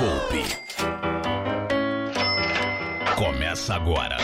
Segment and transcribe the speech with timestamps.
[0.00, 0.42] Poupe.
[3.16, 4.16] Começa agora.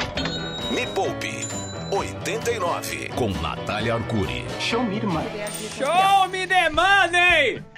[0.71, 1.47] Me Poupe
[1.93, 4.47] 89 com Natália Arcuri.
[4.59, 5.29] Show me, mano.
[5.77, 7.76] Show me the money!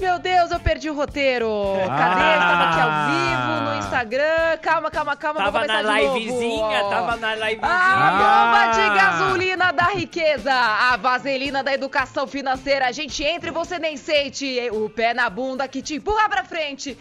[0.00, 1.46] Meu Deus, eu perdi o roteiro.
[1.86, 2.22] Cadê?
[2.22, 2.38] Ah.
[2.38, 4.56] Tava aqui ao vivo no Instagram.
[4.62, 5.40] Calma, calma, calma.
[5.42, 6.18] vou Tava começar na de novo.
[6.18, 7.60] livezinha, tava na livezinha.
[7.70, 8.70] A Ah.
[8.70, 12.86] bomba de gasolina da riqueza, a vaselina da educação financeira.
[12.86, 16.44] A gente entra e você nem sente o pé na bunda que te empurra pra
[16.44, 16.96] frente.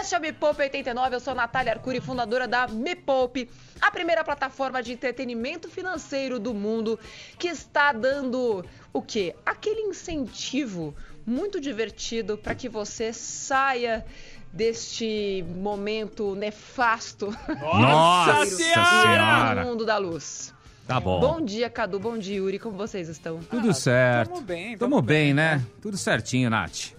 [0.00, 3.50] Este é o Me Poupe 89, eu sou a Natália Arcuri, fundadora da Me Poupe,
[3.80, 6.98] a primeira plataforma de entretenimento financeiro do mundo
[7.36, 9.34] que está dando o quê?
[9.44, 10.94] Aquele incentivo
[11.26, 14.04] muito divertido para que você saia
[14.52, 19.64] deste momento nefasto Nossa e Senhora!
[19.64, 20.54] no mundo da luz.
[20.86, 21.18] Tá bom.
[21.18, 21.98] Bom dia, Cadu.
[21.98, 22.58] Bom dia, Yuri.
[22.58, 23.40] Como vocês estão?
[23.50, 24.30] Tudo certo.
[24.30, 25.62] tamo bem, Tamo tamo bem, bem, né?
[25.80, 26.90] Tudo certinho, Nath.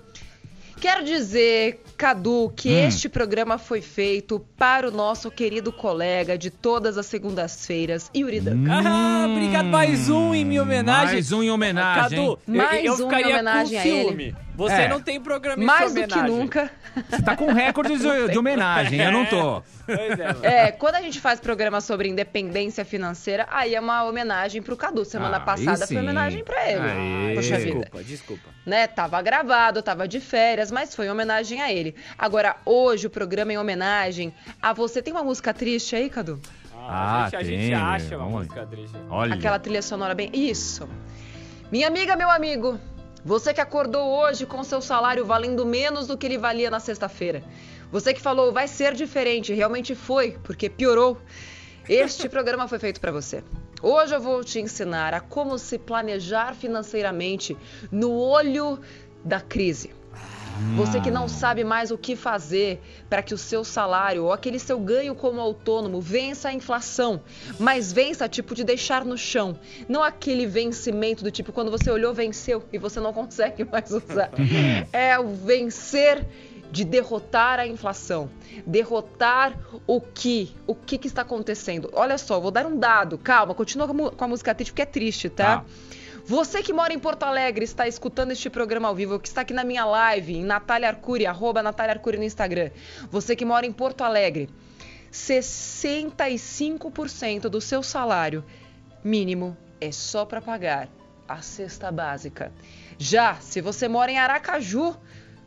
[0.79, 2.87] Quero dizer, Cadu, que Hum.
[2.87, 8.81] este programa foi feito para o nosso querido colega de todas as segundas-feiras, Yuri Duncan.
[8.85, 9.65] Ah, obrigado.
[9.67, 11.13] Mais um em minha homenagem.
[11.13, 12.17] Mais um em homenagem.
[12.19, 14.03] Cadu, eu- Mais eu, um em ficaria homenagem com a ele.
[14.07, 14.35] ciúme.
[14.55, 14.87] Você É.
[14.87, 16.71] não tem programa em Mais do que nunca.
[17.09, 19.61] Você tá com recorde de, de homenagem, eu não tô.
[19.85, 19.99] Pois
[20.43, 20.67] é.
[20.67, 25.03] É, quando a gente faz programa sobre independência financeira, aí é uma homenagem pro Cadu.
[25.03, 26.81] Semana Ah, passada foi homenagem pra ele.
[26.81, 27.35] Aí.
[27.35, 27.79] Poxa vida.
[27.81, 28.49] Desculpa, desculpa.
[28.65, 28.87] né?
[28.87, 31.95] Tava gravado, tava de férias, mas foi em homenagem a ele.
[32.17, 35.01] Agora, hoje o programa é em homenagem a você.
[35.01, 36.39] Tem uma música triste aí, Cadu?
[36.73, 38.95] Ah, a, Ah, gente, a tem, gente acha uma vamos- música triste.
[39.09, 39.33] Olha.
[39.35, 40.29] Aquela trilha sonora bem.
[40.33, 40.87] Isso.
[41.71, 42.79] Minha amiga, meu amigo,
[43.23, 47.41] você que acordou hoje com seu salário valendo menos do que ele valia na sexta-feira.
[47.91, 51.17] Você que falou, vai ser diferente, realmente foi, porque piorou.
[51.89, 53.43] Este programa foi feito para você.
[53.81, 57.55] Hoje eu vou te ensinar a como se planejar financeiramente
[57.91, 58.79] no olho
[59.23, 59.91] da crise.
[60.75, 64.59] Você que não sabe mais o que fazer para que o seu salário ou aquele
[64.59, 67.21] seu ganho como autônomo vença a inflação,
[67.57, 72.13] mas vença tipo de deixar no chão, não aquele vencimento do tipo quando você olhou
[72.13, 74.31] venceu e você não consegue mais usar.
[74.91, 76.25] É o vencer
[76.71, 78.29] de derrotar a inflação,
[78.65, 81.89] derrotar o que, o que, que está acontecendo.
[81.93, 85.29] Olha só, vou dar um dado, calma, continua com a música triste porque é triste,
[85.29, 85.59] tá?
[85.59, 85.65] Tá.
[86.27, 89.53] Você que mora em Porto Alegre, está escutando este programa ao vivo, que está aqui
[89.53, 92.71] na minha live, em Natália Arcuri, arroba Natália Arcuri no Instagram.
[93.11, 94.49] Você que mora em Porto Alegre,
[95.11, 98.43] 65% do seu salário
[99.03, 100.89] mínimo é só para pagar
[101.27, 102.51] a cesta básica.
[102.97, 104.97] Já se você mora em Aracaju,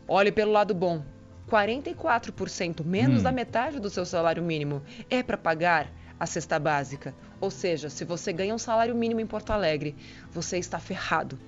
[0.06, 1.02] olhe pelo lado bom.
[1.50, 3.24] 44%, menos Hum.
[3.24, 5.88] da metade do seu salário mínimo, é para pagar
[6.18, 7.14] a cesta básica.
[7.40, 9.94] Ou seja, se você ganha um salário mínimo em Porto Alegre,
[10.32, 11.38] você está ferrado.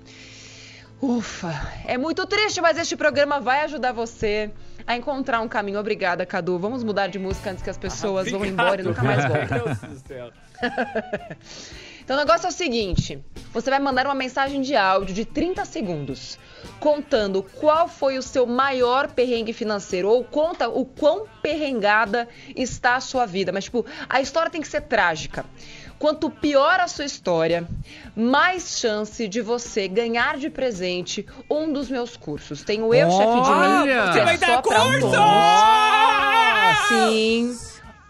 [1.01, 1.51] Ufa,
[1.87, 4.51] é muito triste, mas este programa vai ajudar você
[4.85, 5.79] a encontrar um caminho.
[5.79, 6.59] Obrigada, Cadu.
[6.59, 9.47] Vamos mudar de música antes que as pessoas vão embora e nunca mais voltem.
[9.49, 10.31] Meu Deus do céu.
[12.03, 13.23] Então o negócio é o seguinte:
[13.53, 16.37] você vai mandar uma mensagem de áudio de 30 segundos,
[16.79, 23.01] contando qual foi o seu maior perrengue financeiro, ou conta o quão perrengada está a
[23.01, 23.51] sua vida.
[23.51, 25.45] Mas, tipo, a história tem que ser trágica.
[25.99, 27.67] Quanto pior a sua história,
[28.15, 32.63] mais chance de você ganhar de presente um dos meus cursos.
[32.63, 34.03] Tem o Eu, Chefe de Mim, Olha!
[34.07, 35.11] que Você é vai dar curso!
[36.87, 37.55] Sim.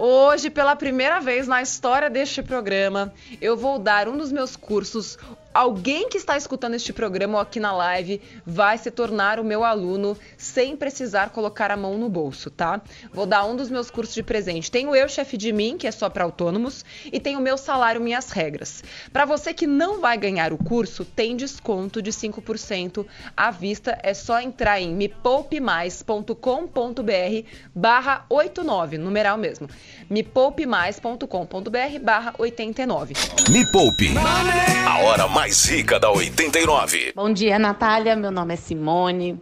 [0.04, 5.16] Hoje, pela primeira vez na história deste programa, eu vou dar um dos meus cursos.
[5.54, 9.66] Alguém que está escutando este programa ou aqui na live vai se tornar o meu
[9.66, 12.80] aluno sem precisar colocar a mão no bolso, tá?
[13.14, 14.72] Vou dar um dos meus cursos de presente.
[14.72, 17.58] Tem o Eu Chefe de Mim, que é só para autônomos, e tem o meu
[17.58, 18.82] salário Minhas Regras.
[19.12, 24.00] Para você que não vai ganhar o curso, tem desconto de 5% à vista.
[24.04, 29.68] É só entrar em mepoupemais.com.br barra 89, numeral mesmo.
[30.10, 33.16] mepoupemais.com.br barra 89.
[33.50, 34.12] Me Poupe.
[34.88, 37.14] A hora mais rica da 89.
[37.16, 38.16] Bom dia, Natália.
[38.16, 39.42] Meu nome é Simone.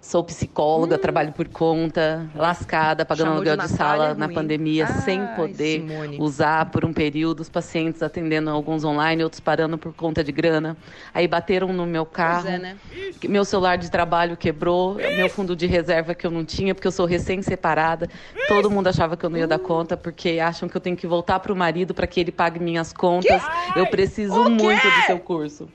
[0.00, 4.34] Sou psicóloga, trabalho por conta, lascada, pagando Chamou de aluguel de, Natália, sala na ruim.
[4.34, 6.16] pandemia, Ai, sem poder Simone.
[6.18, 10.74] usar por um período, os pacientes atendendo alguns online, outros parando por conta de grana.
[11.12, 12.42] Aí bateram no meu carro.
[12.44, 12.76] Pois é, né?
[13.20, 16.88] que Meu celular de trabalho quebrou, meu fundo de reserva que eu não tinha, porque
[16.88, 18.08] eu sou recém-separada.
[18.48, 21.06] Todo mundo achava que eu não ia dar conta, porque acham que eu tenho que
[21.06, 23.42] voltar para o marido para que ele pague minhas contas.
[23.76, 25.68] Eu preciso muito do seu curso.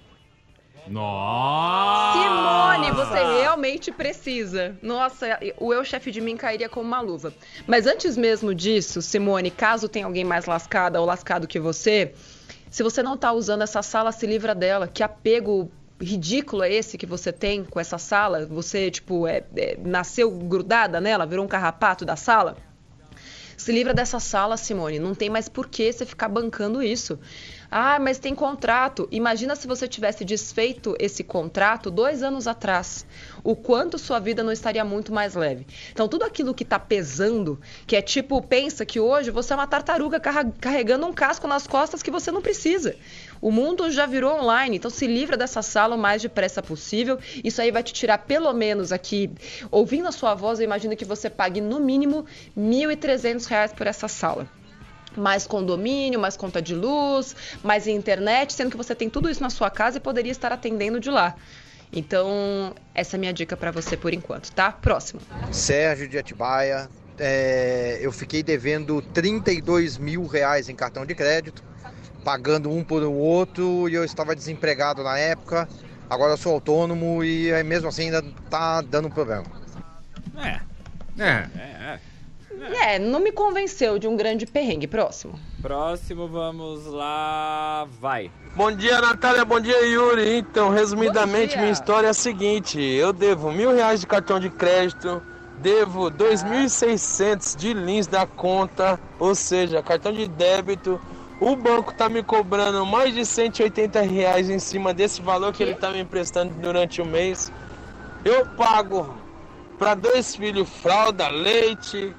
[0.87, 2.19] Nossa!
[2.19, 4.77] Simone, você realmente precisa.
[4.81, 7.33] Nossa, o eu chefe de mim cairia como uma luva.
[7.65, 12.13] Mas antes mesmo disso, Simone, caso tenha alguém mais lascada ou lascado que você,
[12.69, 14.87] se você não tá usando essa sala, se livra dela.
[14.87, 18.45] Que apego ridículo é esse que você tem com essa sala?
[18.45, 22.57] Você, tipo, é, é, nasceu grudada nela, virou um carrapato da sala?
[23.57, 24.99] Se livra dessa sala, Simone.
[24.99, 27.17] Não tem mais por que você ficar bancando isso.
[27.77, 29.05] Ah, mas tem contrato.
[29.11, 33.05] Imagina se você tivesse desfeito esse contrato dois anos atrás.
[33.43, 35.67] O quanto sua vida não estaria muito mais leve.
[35.91, 39.67] Então, tudo aquilo que está pesando, que é tipo, pensa que hoje você é uma
[39.67, 42.95] tartaruga carregando um casco nas costas que você não precisa.
[43.41, 47.19] O mundo já virou online, então se livra dessa sala o mais depressa possível.
[47.43, 49.29] Isso aí vai te tirar pelo menos aqui,
[49.69, 52.25] ouvindo a sua voz, eu imagino que você pague no mínimo
[52.55, 54.47] R$ 1.300 por essa sala
[55.17, 59.49] mais condomínio, mais conta de luz, mais internet, sendo que você tem tudo isso na
[59.49, 61.35] sua casa e poderia estar atendendo de lá.
[61.91, 64.71] Então, essa é a minha dica para você por enquanto, tá?
[64.71, 65.21] Próximo.
[65.51, 66.89] Sérgio de Atibaia.
[67.17, 71.63] É, eu fiquei devendo 32 mil reais em cartão de crédito,
[72.25, 75.69] pagando um por o outro, e eu estava desempregado na época.
[76.09, 79.45] Agora eu sou autônomo e mesmo assim ainda tá dando problema.
[80.37, 80.59] É.
[81.17, 81.47] É.
[81.57, 81.75] é.
[81.85, 81.99] É,
[82.99, 84.87] não me convenceu de um grande perrengue.
[84.87, 85.39] Próximo.
[85.61, 87.87] Próximo, vamos lá.
[87.99, 88.31] Vai.
[88.55, 89.43] Bom dia, Natália.
[89.43, 90.37] Bom dia, Yuri.
[90.37, 95.21] Então, resumidamente, minha história é a seguinte: eu devo mil reais de cartão de crédito,
[95.57, 100.99] devo 2.600 de lins da conta, ou seja, cartão de débito.
[101.39, 105.63] O banco tá me cobrando mais de 180 reais em cima desse valor que, que
[105.63, 107.51] ele tá me emprestando durante o mês.
[108.23, 109.13] Eu pago
[109.77, 112.15] para dois filhos fralda, leite,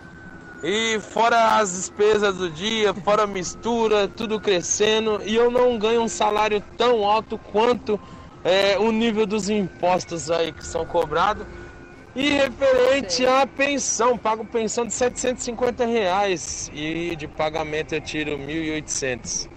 [0.63, 6.03] e fora as despesas do dia, fora a mistura, tudo crescendo, e eu não ganho
[6.03, 8.01] um salário tão alto quanto
[8.43, 11.47] é, o nível dos impostos aí que são cobrados.
[12.15, 19.56] E referente à pensão, pago pensão de 750 reais e de pagamento eu tiro 1.800.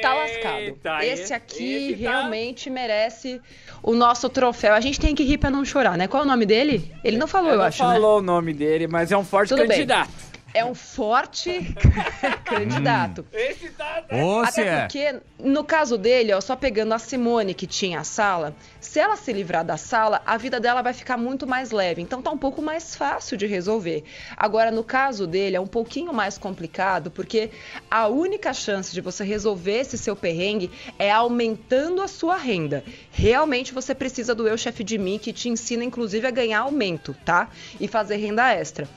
[0.00, 1.02] Tá lascado.
[1.02, 2.10] esse aqui esse tá...
[2.10, 3.40] realmente merece
[3.82, 4.74] o nosso troféu.
[4.74, 6.06] A gente tem que rir pra não chorar, né?
[6.08, 6.92] Qual é o nome dele?
[7.02, 8.00] Ele não falou, eu, eu não acho, falou né?
[8.00, 10.08] falou o nome dele, mas é um forte Tudo candidato.
[10.08, 11.74] Bem é um forte
[12.44, 13.26] candidato.
[13.32, 14.16] Esse tá, tá.
[14.16, 14.80] Ô, Até é.
[14.80, 19.16] porque, no caso dele, ó, só pegando a Simone que tinha a sala, se ela
[19.16, 22.00] se livrar da sala, a vida dela vai ficar muito mais leve.
[22.00, 24.04] Então tá um pouco mais fácil de resolver.
[24.36, 27.50] Agora, no caso dele, é um pouquinho mais complicado, porque
[27.90, 32.82] a única chance de você resolver esse seu perrengue é aumentando a sua renda.
[33.10, 37.14] Realmente você precisa do Eu Chefe de Mim, que te ensina, inclusive, a ganhar aumento,
[37.24, 37.48] tá?
[37.80, 38.88] E fazer renda extra.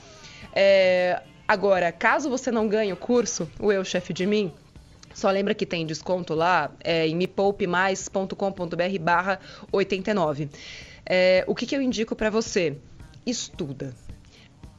[0.54, 1.22] É,
[1.52, 4.50] Agora, caso você não ganhe o curso, o Eu Chefe de Mim,
[5.12, 9.38] só lembra que tem desconto lá é, em mepoupemais.com.br barra
[9.70, 10.48] 89.
[11.04, 12.78] É, o que, que eu indico para você?
[13.26, 13.94] Estuda.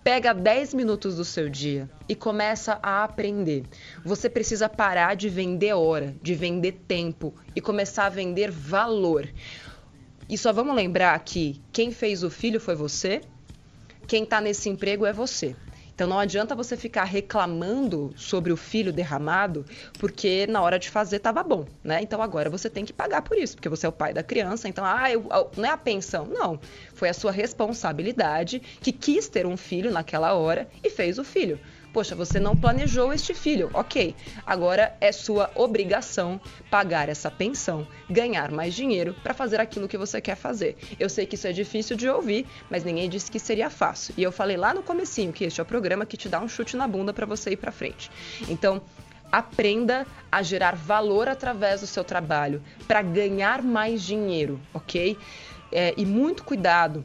[0.03, 3.65] Pega 10 minutos do seu dia e começa a aprender.
[4.03, 9.29] Você precisa parar de vender hora, de vender tempo e começar a vender valor.
[10.27, 13.21] E só vamos lembrar que quem fez o filho foi você,
[14.07, 15.55] quem está nesse emprego é você.
[15.95, 19.65] Então não adianta você ficar reclamando sobre o filho derramado,
[19.99, 22.01] porque na hora de fazer estava bom, né?
[22.01, 24.67] Então agora você tem que pagar por isso, porque você é o pai da criança.
[24.67, 26.59] Então, ah, eu, não é a pensão, não.
[26.93, 31.59] Foi a sua responsabilidade que quis ter um filho naquela hora e fez o filho.
[31.93, 34.15] Poxa, você não planejou este filho, ok.
[34.47, 36.41] Agora é sua obrigação
[36.71, 40.75] pagar essa pensão, ganhar mais dinheiro para fazer aquilo que você quer fazer.
[40.99, 44.15] Eu sei que isso é difícil de ouvir, mas ninguém disse que seria fácil.
[44.17, 46.47] E eu falei lá no comecinho que este é o programa que te dá um
[46.47, 48.09] chute na bunda para você ir para frente.
[48.49, 48.81] Então,
[49.31, 55.15] aprenda a gerar valor através do seu trabalho para ganhar mais dinheiro, ok?
[55.71, 57.03] É, e muito cuidado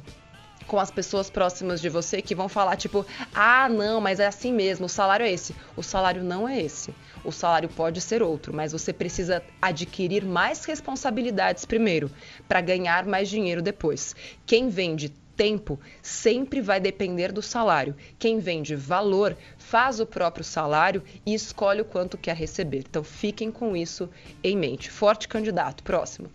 [0.69, 4.53] com as pessoas próximas de você que vão falar tipo, ah, não, mas é assim
[4.53, 5.57] mesmo, o salário é esse.
[5.75, 6.95] O salário não é esse.
[7.25, 12.11] O salário pode ser outro, mas você precisa adquirir mais responsabilidades primeiro
[12.47, 14.15] para ganhar mais dinheiro depois.
[14.47, 17.95] Quem vende tempo sempre vai depender do salário.
[18.19, 22.85] Quem vende valor faz o próprio salário e escolhe o quanto quer receber.
[22.89, 24.11] Então fiquem com isso
[24.43, 24.91] em mente.
[24.91, 25.83] Forte candidato.
[25.85, 26.29] Próximo.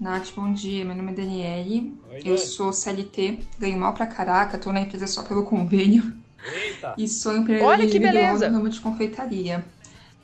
[0.00, 0.84] Nath, bom dia.
[0.84, 1.98] Meu nome é Daniele.
[2.12, 6.12] Oi, eu sou CLT, ganho mal pra caraca, tô na empresa só pelo convênio.
[6.52, 6.94] Eita.
[6.96, 8.48] E sou empreendedora Olha que beleza.
[8.48, 9.64] no ramo de confeitaria.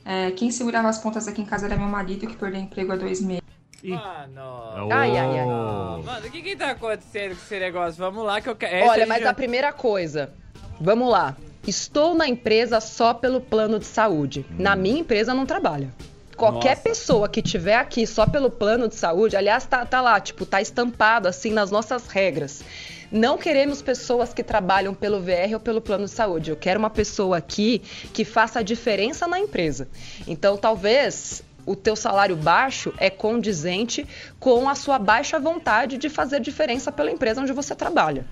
[0.05, 2.95] É, quem segurava as pontas aqui em casa era meu marido, que perdeu emprego há
[2.95, 3.43] dois meses.
[3.83, 4.89] Mano.
[4.91, 5.45] Ai, ai, ai.
[5.45, 7.95] Mano, o que que tá acontecendo com esse negócio?
[7.97, 8.87] Vamos lá que eu quero.
[8.87, 9.29] Olha, mas já...
[9.29, 10.31] a primeira coisa.
[10.79, 11.35] Vamos lá.
[11.67, 14.45] Estou na empresa só pelo plano de saúde.
[14.51, 14.55] Hum.
[14.57, 15.89] Na minha empresa não trabalha.
[16.35, 16.81] Qualquer Nossa.
[16.81, 20.61] pessoa que tiver aqui só pelo plano de saúde, aliás, tá, tá lá, tipo, tá
[20.61, 22.63] estampado assim nas nossas regras.
[23.11, 26.49] Não queremos pessoas que trabalham pelo VR ou pelo plano de saúde.
[26.49, 27.79] Eu quero uma pessoa aqui
[28.13, 29.87] que faça a diferença na empresa.
[30.27, 34.05] Então, talvez o teu salário baixo é condizente
[34.39, 38.25] com a sua baixa vontade de fazer diferença pela empresa onde você trabalha.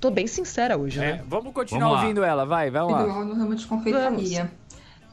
[0.00, 1.24] Tô bem sincera hoje, É, né?
[1.26, 3.24] vamos continuar Vamos ouvindo ela, vai, vamos lá.
[3.24, 4.50] No ramo de confeitaria.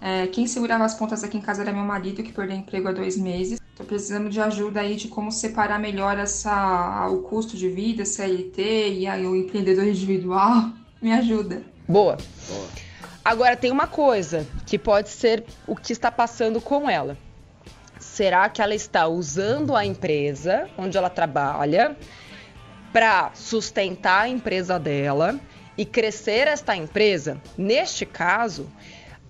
[0.06, 2.92] É, quem segurava as pontas aqui em casa era meu marido, que perdeu emprego há
[2.92, 3.58] dois meses.
[3.74, 8.96] Tô precisando de ajuda aí de como separar melhor essa, o custo de vida, CLT
[8.96, 10.72] e aí o empreendedor individual.
[11.02, 11.64] Me ajuda.
[11.88, 12.18] Boa.
[13.24, 17.18] Agora tem uma coisa que pode ser o que está passando com ela.
[17.98, 21.96] Será que ela está usando a empresa onde ela trabalha
[22.92, 25.40] para sustentar a empresa dela
[25.78, 27.42] e crescer esta empresa?
[27.58, 28.70] Neste caso,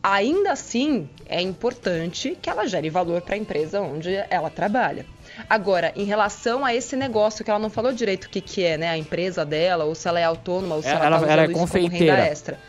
[0.04, 5.06] ainda assim é importante que ela gere valor para a empresa onde ela trabalha.
[5.50, 8.78] Agora, em relação a esse negócio que ela não falou direito o que, que é,
[8.78, 8.90] né?
[8.90, 11.46] A empresa dela, ou se ela é autônoma, ou se Ela- ela, tá ela é
[11.46, 12.60] usando isso como renda extra.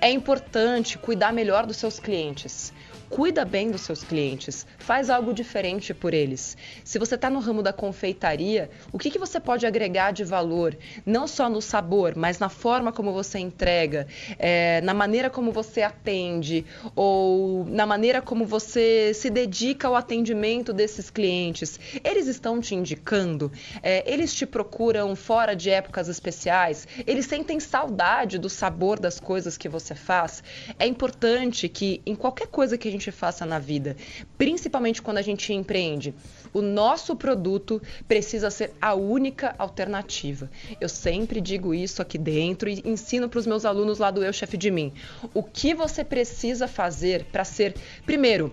[0.00, 2.72] É importante cuidar melhor dos seus clientes.
[3.08, 6.56] Cuida bem dos seus clientes, faz algo diferente por eles.
[6.84, 10.76] Se você está no ramo da confeitaria, o que, que você pode agregar de valor?
[11.04, 14.08] Não só no sabor, mas na forma como você entrega,
[14.38, 20.72] é, na maneira como você atende, ou na maneira como você se dedica ao atendimento
[20.72, 21.78] desses clientes.
[22.02, 28.36] Eles estão te indicando, é, eles te procuram fora de épocas especiais, eles sentem saudade
[28.36, 30.42] do sabor das coisas que você faz.
[30.76, 33.96] É importante que em qualquer coisa que a gente faça na vida,
[34.36, 36.14] principalmente quando a gente empreende,
[36.52, 40.50] o nosso produto precisa ser a única alternativa.
[40.80, 44.32] Eu sempre digo isso aqui dentro e ensino para os meus alunos lá do Eu
[44.32, 44.92] Chefe de Mim.
[45.34, 47.74] O que você precisa fazer para ser,
[48.04, 48.52] primeiro,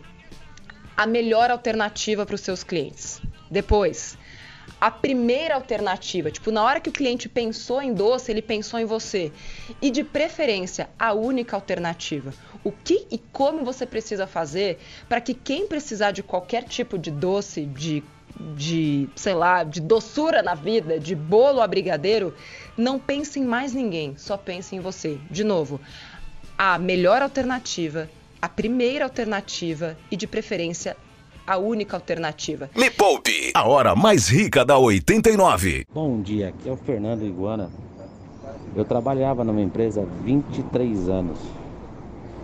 [0.96, 3.22] a melhor alternativa para os seus clientes.
[3.50, 4.18] Depois,
[4.84, 8.84] a primeira alternativa, tipo, na hora que o cliente pensou em doce, ele pensou em
[8.84, 9.32] você.
[9.82, 12.34] E de preferência, a única alternativa.
[12.66, 17.12] O que e como você precisa fazer para que quem precisar de qualquer tipo de
[17.12, 18.04] doce, de
[18.58, 22.36] de, sei lá, de doçura na vida, de bolo a brigadeiro,
[22.76, 25.18] não pense em mais ninguém, só pense em você.
[25.32, 25.80] De novo,
[26.58, 28.10] a melhor alternativa,
[28.42, 30.98] a primeira alternativa e de preferência
[31.46, 32.70] a única alternativa.
[32.76, 35.86] Me Poupe, a hora mais rica da 89.
[35.94, 37.70] Bom dia, aqui é o Fernando Iguana.
[38.76, 41.38] Eu trabalhava numa empresa há 23 anos.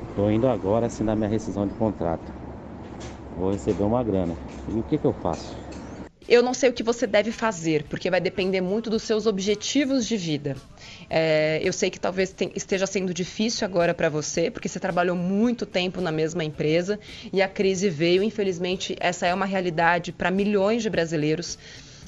[0.09, 2.31] Estou indo agora assinar minha rescisão de contrato.
[3.37, 4.35] Vou receber uma grana.
[4.67, 5.55] E o que, que eu faço?
[6.29, 10.05] Eu não sei o que você deve fazer, porque vai depender muito dos seus objetivos
[10.07, 10.55] de vida.
[11.09, 15.15] É, eu sei que talvez tem- esteja sendo difícil agora para você, porque você trabalhou
[15.15, 16.99] muito tempo na mesma empresa
[17.33, 18.21] e a crise veio.
[18.21, 21.57] Infelizmente, essa é uma realidade para milhões de brasileiros.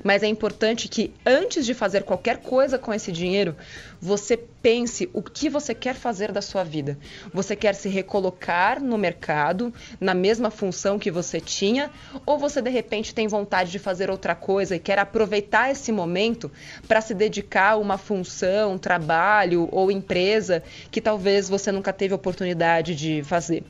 [0.04, 3.56] Mas é importante que antes de fazer qualquer coisa com esse dinheiro,
[4.00, 6.98] você pense o que você quer fazer da sua vida.
[7.34, 11.92] Você quer se recolocar no mercado, na mesma função que você tinha,
[12.26, 16.52] ou você de repente tem vontade de fazer outra coisa e quer aproveitar esse momento
[16.88, 22.96] para se dedicar a uma função, trabalho ou empresa que talvez você nunca teve oportunidade
[22.96, 23.64] de fazer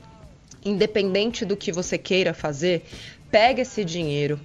[0.64, 2.84] independente do que você queira fazer,
[3.30, 4.38] pega esse dinheiro,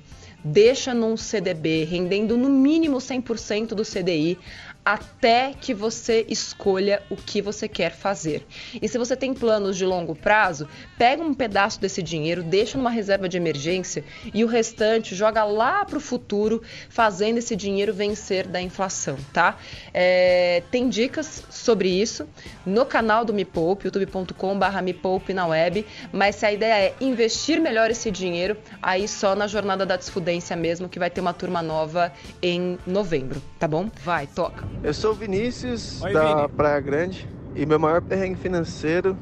[0.52, 4.40] deixa num CDB, rendendo no mínimo 100% do CDI,
[4.88, 8.48] até que você escolha o que você quer fazer.
[8.82, 10.66] E se você tem planos de longo prazo,
[10.98, 14.02] pega um pedaço desse dinheiro, deixa numa reserva de emergência
[14.34, 19.58] e o restante joga lá para o futuro, fazendo esse dinheiro vencer da inflação, tá?
[19.94, 22.26] É, tem dicas sobre isso
[22.66, 26.96] no canal do Me Poupe, youtube.com.br Me Poupe na web, mas se a ideia é
[27.02, 31.34] investir melhor esse dinheiro, aí só na jornada da desfudência mesmo, que vai ter uma
[31.34, 33.90] turma nova em novembro, tá bom?
[34.02, 34.77] Vai, toca.
[34.84, 36.48] Eu sou o Vinícius, Oi, da Vini.
[36.50, 39.18] Praia Grande, e meu maior perrengue financeiro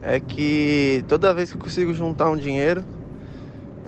[0.00, 2.84] é que toda vez que eu consigo juntar um dinheiro,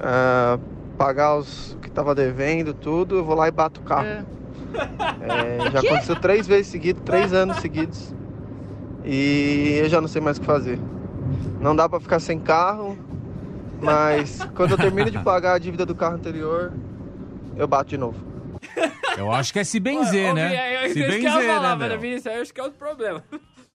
[0.01, 0.59] ah,
[0.97, 4.07] pagar os o que tava devendo, tudo, eu vou lá e bato o carro.
[4.07, 4.25] É.
[5.21, 8.15] É, já aconteceu três vezes seguidos, três anos seguidos,
[9.05, 10.79] e eu já não sei mais o que fazer.
[11.61, 12.97] Não dá pra ficar sem carro,
[13.81, 16.73] mas quando eu termino de pagar a dívida do carro anterior,
[17.57, 18.34] eu bato de novo.
[19.16, 20.54] Eu acho que é se benzer, Ô, né?
[20.54, 22.00] É- é se isso que eu ia benzer, falar, né, velho?
[22.00, 23.25] Vinícius, eu acho que é outro problema.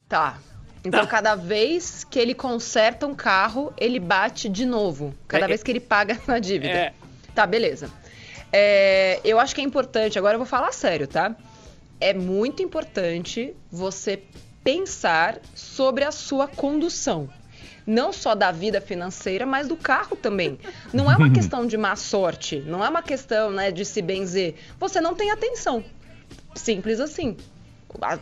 [0.07, 0.37] Tá.
[0.83, 5.13] Então, cada vez que ele conserta um carro, ele bate de novo.
[5.27, 6.71] Cada É, vez que ele paga na dívida.
[6.73, 6.93] É.
[7.35, 7.89] Tá, beleza.
[8.51, 11.35] É, eu acho que é importante, agora eu vou falar sério, tá?
[11.99, 14.23] É muito importante você
[14.63, 17.29] pensar sobre a sua condução.
[17.89, 20.59] Não só da vida financeira, mas do carro também.
[20.93, 24.53] Não é uma questão de má sorte, não é uma questão né, de se benzer.
[24.79, 25.83] Você não tem atenção.
[26.53, 27.35] Simples assim.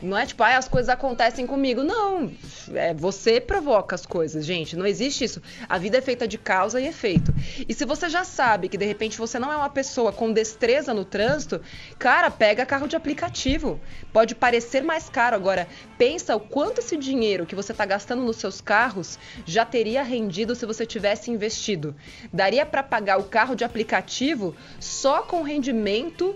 [0.01, 1.83] Não é tipo, ah, as coisas acontecem comigo.
[1.83, 2.31] Não,
[2.73, 4.77] é, você provoca as coisas, gente.
[4.77, 5.41] Não existe isso.
[5.67, 7.33] A vida é feita de causa e efeito.
[7.67, 10.93] E se você já sabe que de repente você não é uma pessoa com destreza
[10.93, 11.61] no trânsito,
[11.99, 13.79] cara, pega carro de aplicativo.
[14.13, 15.35] Pode parecer mais caro.
[15.35, 20.01] Agora, pensa o quanto esse dinheiro que você está gastando nos seus carros já teria
[20.01, 21.93] rendido se você tivesse investido.
[22.31, 26.35] Daria para pagar o carro de aplicativo só com rendimento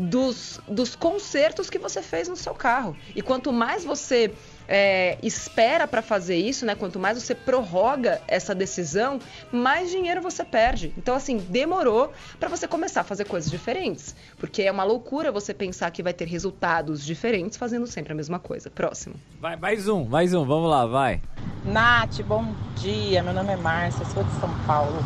[0.00, 2.96] dos, dos consertos que você fez no seu carro.
[3.14, 4.32] E quanto mais você
[4.66, 6.74] é, espera para fazer isso, né?
[6.74, 9.18] Quanto mais você prorroga essa decisão,
[9.52, 10.94] mais dinheiro você perde.
[10.96, 14.14] Então, assim, demorou para você começar a fazer coisas diferentes.
[14.38, 18.38] Porque é uma loucura você pensar que vai ter resultados diferentes fazendo sempre a mesma
[18.38, 18.70] coisa.
[18.70, 19.16] Próximo.
[19.38, 21.20] Vai, mais um, mais um, vamos lá, vai.
[21.64, 23.22] Nath, bom dia.
[23.22, 24.98] Meu nome é Márcia, sou de São Paulo.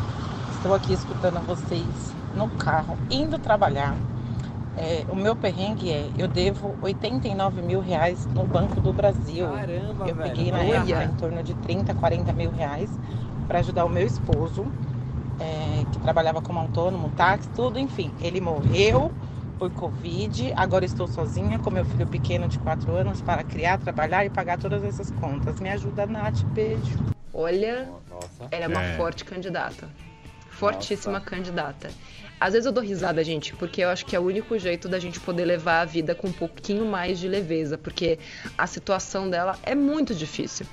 [0.54, 3.96] Estou aqui escutando vocês no carro, indo trabalhar.
[4.76, 9.46] É, o meu perrengue é, eu devo 89 mil reais no Banco do Brasil.
[9.48, 10.30] Caramba, eu velho.
[10.30, 10.76] peguei na Olha.
[10.78, 12.90] época em torno de 30, 40 mil reais
[13.46, 14.66] para ajudar o meu esposo,
[15.38, 18.12] é, que trabalhava como autônomo, táxi, tudo, enfim.
[18.20, 19.12] Ele morreu
[19.58, 24.24] por Covid, agora estou sozinha com meu filho pequeno de 4 anos para criar, trabalhar
[24.24, 25.60] e pagar todas essas contas.
[25.60, 26.98] Me ajuda, Nath, beijo.
[27.32, 28.48] Olha, Nossa.
[28.50, 28.96] ela é uma É.
[28.96, 29.88] forte candidata.
[30.50, 31.90] Fortíssima candidata.
[32.40, 34.98] Às vezes eu dou risada, gente, porque eu acho que é o único jeito da
[34.98, 38.18] gente poder levar a vida com um pouquinho mais de leveza, porque
[38.58, 40.66] a situação dela é muito difícil.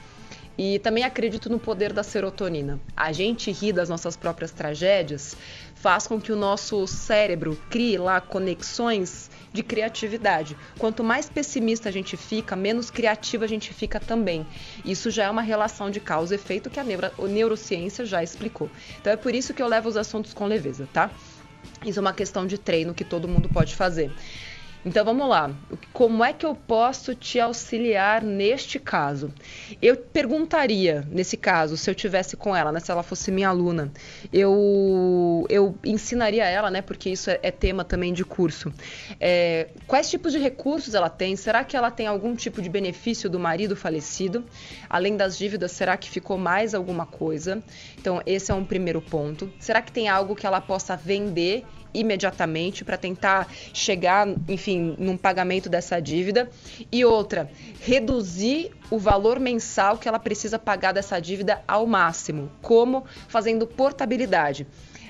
[0.58, 2.80] E também acredito no poder da serotonina.
[2.96, 5.36] A gente rir das nossas próprias tragédias
[5.76, 10.56] faz com que o nosso cérebro crie lá conexões de criatividade.
[10.78, 14.46] Quanto mais pessimista a gente fica, menos criativa a gente fica também.
[14.86, 18.22] Isso já é uma relação de causa e efeito que a, neuro, a neurociência já
[18.22, 18.70] explicou.
[19.00, 21.10] Então é por isso que eu levo os assuntos com leveza, tá?
[21.84, 24.14] Isso é uma questão de treino que todo mundo pode fazer.
[24.84, 25.52] Então vamos lá.
[25.94, 29.32] Como é que eu posso te auxiliar neste caso?
[29.80, 33.92] Eu perguntaria, nesse caso, se eu tivesse com ela, né, se ela fosse minha aluna,
[34.34, 38.74] eu, eu ensinaria ela, né, porque isso é, é tema também de curso.
[39.20, 41.36] É, quais tipos de recursos ela tem?
[41.36, 44.44] Será que ela tem algum tipo de benefício do marido falecido?
[44.90, 47.62] Além das dívidas, será que ficou mais alguma coisa?
[48.00, 49.52] Então, esse é um primeiro ponto.
[49.60, 55.70] Será que tem algo que ela possa vender imediatamente para tentar chegar, enfim, num pagamento
[55.70, 56.50] dessa dívida.
[56.92, 57.50] E outra,
[57.80, 62.52] reduzir o valor mensal que ela precisa pagar dessa dívida ao máximo.
[62.62, 63.06] Como?
[63.28, 64.68] Fazendo portabilidade.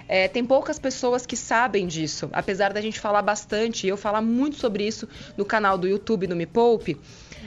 [0.08, 4.58] É, tem poucas pessoas que sabem disso, apesar da gente falar bastante, eu falar muito
[4.58, 7.00] sobre isso no canal do YouTube do Me Poupe.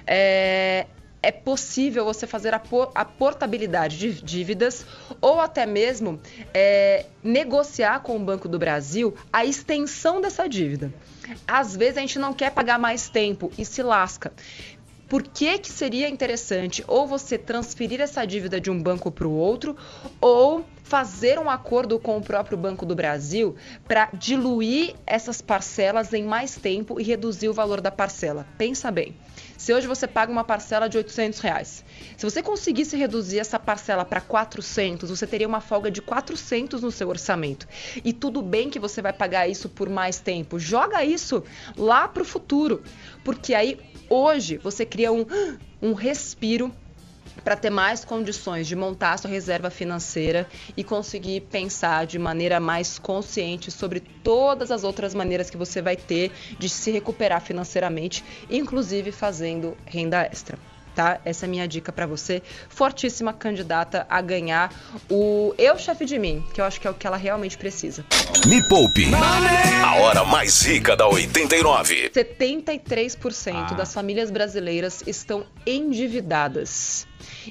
[0.06, 0.86] É,
[1.24, 4.84] é possível você fazer a, por, a, portabilidade de dívidas
[5.22, 6.20] ou até mesmo
[6.52, 10.92] é, negociar com o Banco do Brasil a extensão dessa dívida.
[11.48, 14.34] Às vezes a gente não quer pagar mais tempo e se lasca.
[15.08, 19.32] Por que, que seria interessante ou você transferir essa dívida de um banco para o
[19.32, 19.74] outro
[20.20, 23.56] ou fazer um acordo com o próprio Banco do Brasil
[23.88, 28.46] para diluir essas parcelas em mais tempo e reduzir o valor da parcela?
[28.58, 29.16] Pensa bem.
[29.56, 31.84] Se hoje você paga uma parcela de 800 reais,
[32.16, 36.90] se você conseguisse reduzir essa parcela para 400, você teria uma folga de 400 no
[36.90, 37.66] seu orçamento.
[38.04, 40.58] E tudo bem que você vai pagar isso por mais tempo.
[40.58, 41.42] Joga isso
[41.78, 42.82] lá para o futuro,
[43.24, 43.78] porque aí
[44.10, 45.24] hoje você cria um,
[45.80, 46.70] um respiro
[47.42, 52.98] para ter mais condições de montar sua reserva financeira e conseguir pensar de maneira mais
[52.98, 59.10] consciente sobre todas as outras maneiras que você vai ter de se recuperar financeiramente, inclusive
[59.12, 60.73] fazendo renda extra.
[60.94, 61.20] Tá?
[61.24, 64.72] Essa é a minha dica para você, fortíssima candidata a ganhar
[65.10, 68.04] o Eu Chefe de Mim, que eu acho que é o que ela realmente precisa.
[68.46, 69.06] Me Poupe.
[69.84, 72.10] A hora mais rica da 89.
[72.10, 73.74] 73% ah.
[73.74, 77.06] das famílias brasileiras estão endividadas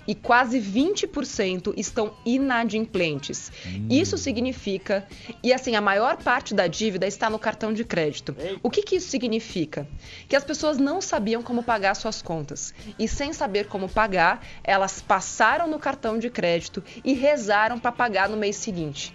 [0.07, 3.51] e quase 20% estão inadimplentes.
[3.65, 3.87] Hum.
[3.89, 5.07] Isso significa,
[5.43, 8.35] e assim, a maior parte da dívida está no cartão de crédito.
[8.61, 9.87] O que, que isso significa?
[10.27, 15.01] Que as pessoas não sabiam como pagar suas contas e, sem saber como pagar, elas
[15.01, 19.13] passaram no cartão de crédito e rezaram para pagar no mês seguinte.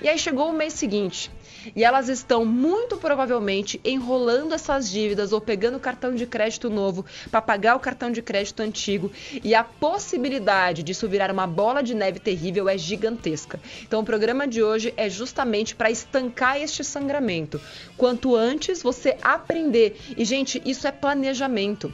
[0.00, 1.30] E aí chegou o mês seguinte
[1.74, 7.42] e elas estão muito provavelmente enrolando essas dívidas ou pegando cartão de crédito novo para
[7.42, 9.10] pagar o cartão de crédito antigo
[9.42, 13.58] e a possibilidade disso virar uma bola de neve terrível é gigantesca.
[13.82, 17.60] Então o programa de hoje é justamente para estancar este sangramento.
[17.96, 21.92] Quanto antes você aprender, e gente, isso é planejamento.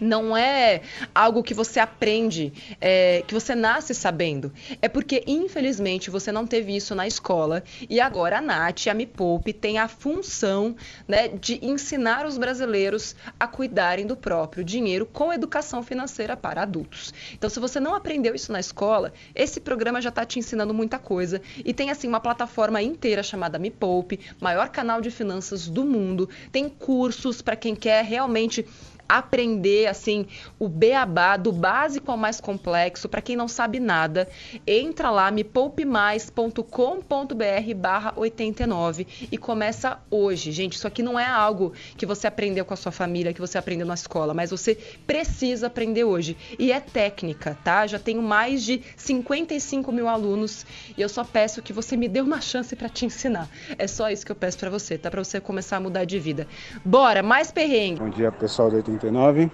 [0.00, 0.82] Não é
[1.14, 4.52] algo que você aprende, é, que você nasce sabendo.
[4.80, 9.06] É porque, infelizmente, você não teve isso na escola e agora a Nath, a Me
[9.06, 15.32] Poupe, tem a função né, de ensinar os brasileiros a cuidarem do próprio dinheiro com
[15.32, 17.12] educação financeira para adultos.
[17.34, 20.98] Então, se você não aprendeu isso na escola, esse programa já está te ensinando muita
[20.98, 25.84] coisa e tem, assim, uma plataforma inteira chamada Me Poupe, maior canal de finanças do
[25.84, 28.66] mundo, tem cursos para quem quer realmente
[29.08, 30.26] aprender assim
[30.58, 33.08] o beabá do básico ao mais complexo.
[33.08, 34.28] Para quem não sabe nada,
[34.66, 40.52] entra lá mepoupemais.com.br barra 89 e começa hoje.
[40.52, 43.56] Gente, isso aqui não é algo que você aprendeu com a sua família, que você
[43.56, 46.36] aprendeu na escola, mas você precisa aprender hoje.
[46.58, 47.86] E é técnica, tá?
[47.86, 50.66] Já tenho mais de 55 mil alunos
[50.96, 53.48] e eu só peço que você me dê uma chance para te ensinar.
[53.78, 55.10] É só isso que eu peço para você, tá?
[55.10, 56.46] Para você começar a mudar de vida.
[56.84, 58.00] Bora, mais perrengue.
[58.00, 59.50] Bom dia, pessoal do 89 39.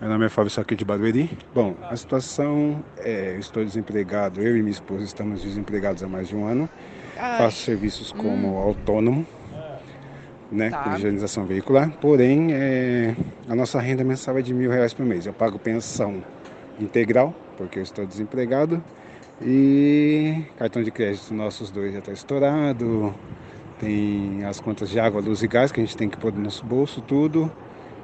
[0.00, 1.30] Meu nome é Fábio Saque de Barueri.
[1.54, 6.28] Bom, a situação é, eu estou desempregado, eu e minha esposa estamos desempregados há mais
[6.28, 6.68] de um ano.
[7.16, 7.38] Ai.
[7.38, 8.56] Faço serviços como hum.
[8.56, 9.26] autônomo,
[10.50, 10.94] né, tá.
[10.96, 11.90] higienização veicular.
[12.00, 13.14] Porém, é,
[13.48, 15.26] a nossa renda mensal é de mil reais por mês.
[15.26, 16.24] Eu pago pensão
[16.80, 18.82] integral, porque eu estou desempregado.
[19.40, 23.14] E cartão de crédito nossos dois já está estourado.
[23.78, 26.40] Tem as contas de água, luz e gás que a gente tem que pôr no
[26.40, 27.52] nosso bolso, tudo.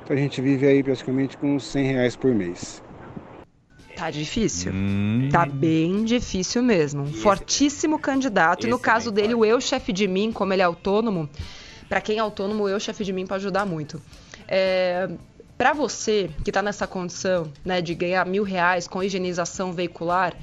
[0.08, 2.82] Então a gente vive aí praticamente com 100 reais por mês.
[3.94, 4.72] Tá difícil.
[4.74, 5.28] Hum.
[5.30, 7.02] Tá bem difícil mesmo.
[7.02, 8.66] Um fortíssimo candidato.
[8.66, 11.28] E no caso dele, o eu, chefe de mim, como ele é autônomo,
[11.90, 14.00] para quem é autônomo, o eu, chefe de mim, para ajudar muito.
[14.48, 15.10] É,
[15.58, 20.34] para você que está nessa condição né, de ganhar mil reais com higienização veicular,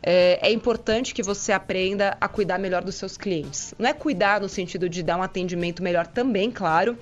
[0.00, 3.74] é, é, importante que você aprenda a cuidar melhor dos seus clientes.
[3.76, 6.96] Não é cuidar no sentido de dar um atendimento melhor também, claro,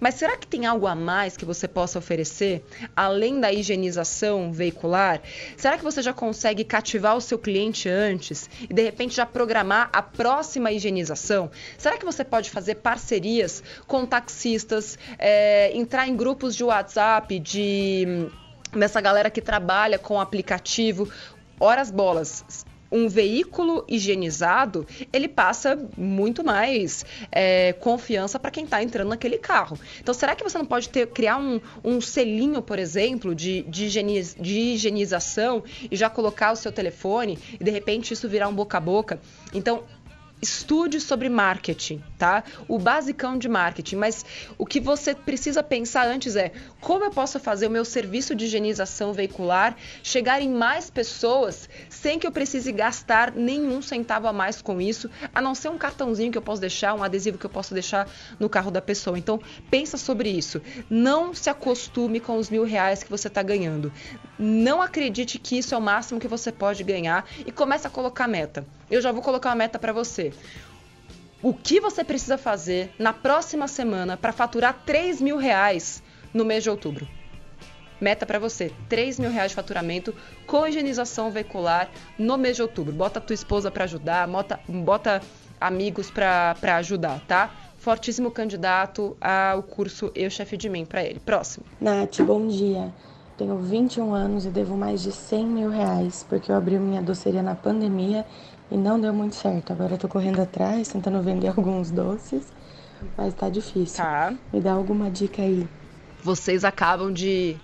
[0.00, 2.64] mas será que tem algo a mais que você possa oferecer,
[2.96, 5.20] além da higienização veicular?
[5.56, 9.90] Será que você já consegue cativar o seu cliente antes e de repente já programar
[9.92, 11.50] a próxima higienização?
[11.76, 18.28] Será que você pode fazer parcerias com taxistas, é, entrar em grupos de WhatsApp de
[18.72, 21.10] dessa galera que trabalha com aplicativo?
[21.58, 29.08] Horas bolas, um veículo higienizado, ele passa muito mais é, confiança para quem está entrando
[29.08, 29.78] naquele carro.
[30.00, 33.86] Então, será que você não pode ter, criar um, um selinho, por exemplo, de, de,
[33.86, 38.54] higieniz, de higienização e já colocar o seu telefone e de repente isso virar um
[38.54, 39.20] boca a boca?
[39.54, 39.84] Então,
[40.42, 42.42] estude sobre marketing, tá?
[42.66, 44.24] O basicão de marketing, mas
[44.56, 48.46] o que você precisa pensar antes é como eu posso fazer o meu serviço de
[48.46, 54.62] higienização veicular chegar em mais pessoas sem que eu precise gastar nenhum centavo a mais
[54.62, 57.50] com isso, a não ser um cartãozinho que eu posso deixar, um adesivo que eu
[57.50, 59.18] posso deixar no carro da pessoa.
[59.18, 59.40] Então,
[59.70, 60.60] pensa sobre isso.
[60.88, 63.92] Não se acostume com os mil reais que você está ganhando.
[64.38, 68.26] Não acredite que isso é o máximo que você pode ganhar e comece a colocar
[68.26, 68.66] meta.
[68.90, 70.32] Eu já vou colocar uma meta para você.
[71.42, 76.62] O que você precisa fazer na próxima semana para faturar 3 mil reais no mês
[76.62, 77.06] de outubro?
[78.00, 80.14] Meta para você, 3 mil reais de faturamento
[80.46, 82.94] com higienização veicular no mês de outubro.
[82.94, 85.20] Bota a tua esposa para ajudar, bota, bota
[85.60, 87.50] amigos para ajudar, tá?
[87.76, 91.20] Fortíssimo candidato ao curso Eu Chefe de Mim para ele.
[91.20, 91.66] Próximo.
[91.78, 92.92] Nath, bom dia.
[93.36, 97.42] Tenho 21 anos e devo mais de 100 mil reais porque eu abri minha doceria
[97.42, 98.24] na pandemia
[98.70, 99.72] e não deu muito certo.
[99.72, 102.50] Agora eu tô correndo atrás, tentando vender alguns doces,
[103.16, 104.02] mas tá difícil.
[104.02, 104.34] Tá.
[104.52, 105.66] Me dá alguma dica aí.
[106.22, 107.56] Vocês acabam de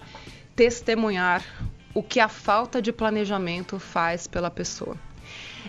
[0.55, 1.45] testemunhar
[1.95, 4.97] o que a falta de planejamento faz pela pessoa.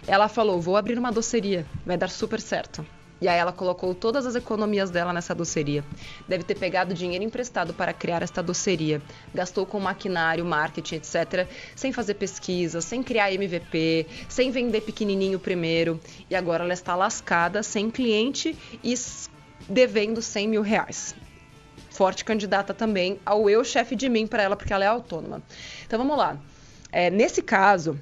[0.07, 2.85] Ela falou: Vou abrir uma doceria, vai dar super certo.
[3.19, 5.83] E aí ela colocou todas as economias dela nessa doceria.
[6.27, 9.01] Deve ter pegado dinheiro emprestado para criar esta doceria.
[9.33, 11.47] Gastou com maquinário, marketing, etc.
[11.75, 15.99] Sem fazer pesquisa, sem criar MVP, sem vender pequenininho primeiro.
[16.29, 18.93] E agora ela está lascada, sem cliente e
[19.67, 21.15] devendo 100 mil reais.
[21.97, 25.41] Forte candidata também ao eu chefe de mim para ela, porque ela é autônoma.
[25.83, 26.37] Então vamos lá.
[26.91, 27.99] É, nesse caso,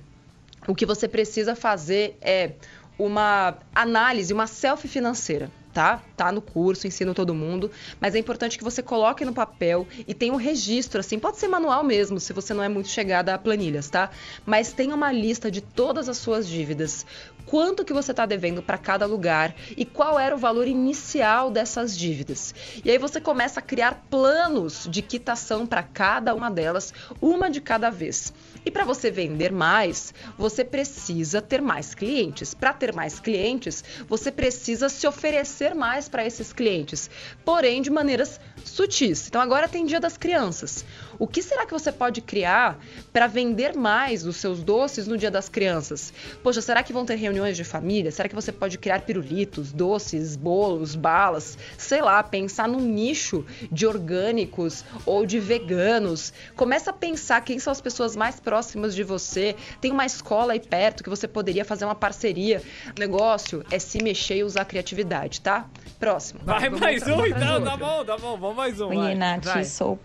[0.67, 2.51] o que você precisa fazer é
[2.99, 5.49] uma análise, uma selfie financeira.
[5.75, 6.01] Tá?
[6.15, 10.13] Tá no curso, ensino todo mundo, mas é importante que você coloque no papel e
[10.13, 13.37] tenha um registro, assim, pode ser manual mesmo, se você não é muito chegada a
[13.37, 14.09] planilhas, tá?
[14.45, 17.05] Mas tenha uma lista de todas as suas dívidas,
[17.45, 21.97] quanto que você está devendo para cada lugar e qual era o valor inicial dessas
[21.97, 22.55] dívidas.
[22.85, 27.59] E aí você começa a criar planos de quitação para cada uma delas, uma de
[27.59, 28.33] cada vez.
[28.65, 32.55] E para você vender mais, você precisa ter mais clientes.
[32.55, 37.09] Para ter mais clientes, você precisa se oferecer mais para esses clientes,
[37.45, 39.27] porém de maneiras sutis.
[39.27, 40.83] Então agora tem Dia das Crianças.
[41.19, 42.77] O que será que você pode criar
[43.11, 46.13] para vender mais os seus doces no Dia das Crianças?
[46.43, 48.11] Poxa, será que vão ter reuniões de família?
[48.11, 51.57] Será que você pode criar pirulitos, doces, bolos, balas?
[51.77, 56.33] Sei lá, pensar num nicho de orgânicos ou de veganos.
[56.55, 59.55] Começa a pensar quem são as pessoas mais próximas de você.
[59.79, 62.61] Tem uma escola aí perto que você poderia fazer uma parceria.
[62.95, 65.65] O negócio é se mexer e usar criatividade, tá?
[65.99, 66.41] Próximo.
[66.43, 68.87] Vai mais um então, tá bom, tá bom, vamos mais um.
[68.89, 69.15] Oi, vai.
[69.15, 69.63] Nath, Vai.
[69.63, 69.99] sou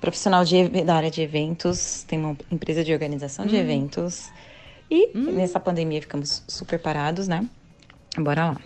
[0.00, 3.60] profissional de, da área de eventos, tenho uma empresa de organização de Hum.
[3.60, 4.30] eventos.
[4.90, 7.46] E nessa pandemia ficamos super parados, né?
[8.16, 8.60] Bora lá.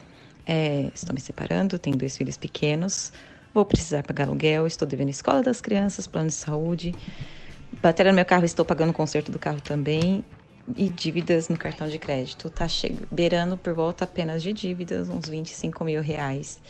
[0.47, 3.13] É, estou me separando, tenho dois filhos pequenos,
[3.55, 6.95] vou precisar pagar aluguel, estou devendo escola das crianças, plano de saúde.
[7.83, 10.25] Bateram no meu carro, estou pagando o conserto do carro também.
[10.77, 12.49] E dívidas no cartão de crédito.
[12.49, 12.67] Tá
[13.11, 16.61] beirando por volta apenas de dívidas, uns 25 mil reais.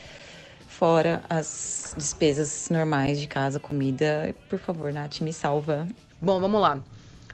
[0.82, 4.34] Fora as despesas normais de casa, comida.
[4.50, 5.86] Por favor, Nath, me salva.
[6.20, 6.82] Bom, vamos lá.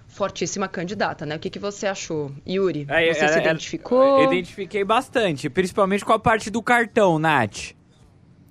[0.06, 1.36] Fortíssima candidata, né?
[1.36, 2.30] O que, que você achou?
[2.46, 4.22] Yuri, É, você é, se é, identificou?
[4.22, 7.72] Identifiquei bastante, principalmente com a parte do cartão, Nath.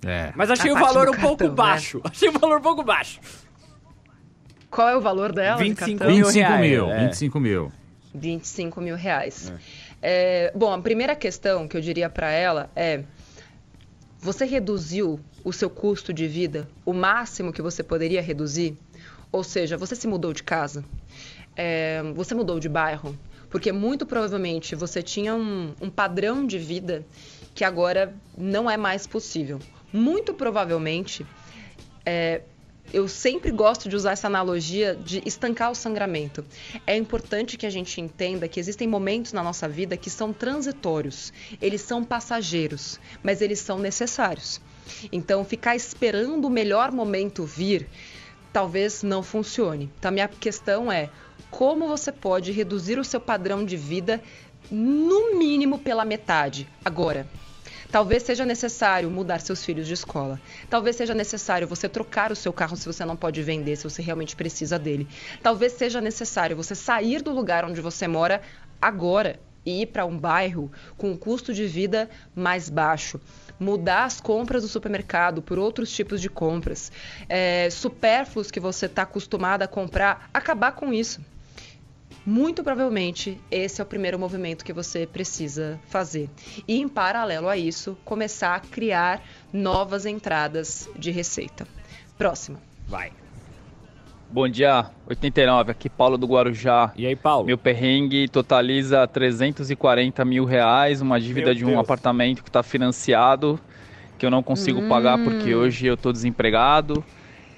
[0.04, 0.32] É.
[0.34, 1.54] Mas achei A o valor um pouco cartão, né?
[1.54, 2.00] baixo.
[2.10, 3.20] Achei o valor um pouco baixo.
[4.68, 5.58] Qual é o valor dela?
[5.58, 6.16] de 25 cartão?
[6.16, 7.06] mil 25 reais, mil, é.
[7.06, 7.72] 25 mil.
[8.12, 9.52] 25 mil reais.
[10.02, 13.04] É, bom, a primeira questão que eu diria para ela é:
[14.20, 18.76] você reduziu o seu custo de vida o máximo que você poderia reduzir?
[19.30, 20.84] Ou seja, você se mudou de casa?
[21.56, 23.16] É, você mudou de bairro?
[23.50, 27.06] Porque muito provavelmente você tinha um, um padrão de vida
[27.54, 29.58] que agora não é mais possível.
[29.92, 31.26] Muito provavelmente
[32.04, 32.42] é,
[32.92, 36.44] eu sempre gosto de usar essa analogia de estancar o sangramento.
[36.86, 41.32] É importante que a gente entenda que existem momentos na nossa vida que são transitórios,
[41.60, 44.60] eles são passageiros, mas eles são necessários.
[45.12, 47.86] Então, ficar esperando o melhor momento vir
[48.52, 49.90] talvez não funcione.
[49.98, 51.10] Então, minha questão é
[51.50, 54.22] como você pode reduzir o seu padrão de vida
[54.70, 57.26] no mínimo pela metade agora.
[57.90, 60.38] Talvez seja necessário mudar seus filhos de escola.
[60.68, 64.02] Talvez seja necessário você trocar o seu carro se você não pode vender, se você
[64.02, 65.08] realmente precisa dele.
[65.42, 68.42] Talvez seja necessário você sair do lugar onde você mora
[68.80, 73.18] agora e ir para um bairro com um custo de vida mais baixo.
[73.58, 76.92] Mudar as compras do supermercado por outros tipos de compras.
[77.26, 81.20] É, supérfluos que você está acostumado a comprar, acabar com isso.
[82.28, 86.28] Muito provavelmente esse é o primeiro movimento que você precisa fazer.
[86.68, 91.66] E em paralelo a isso, começar a criar novas entradas de receita.
[92.18, 92.60] Próxima.
[92.86, 93.12] Vai.
[94.30, 96.92] Bom dia, 89, aqui Paulo do Guarujá.
[96.94, 97.46] E aí, Paulo?
[97.46, 101.80] Meu perrengue totaliza 340 mil reais, uma dívida Meu de um Deus.
[101.80, 103.58] apartamento que está financiado,
[104.18, 105.60] que eu não consigo pagar porque Hum.
[105.60, 107.02] hoje eu estou desempregado